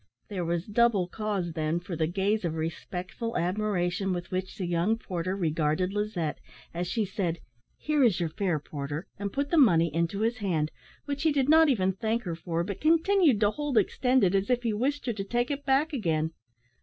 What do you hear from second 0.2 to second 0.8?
There was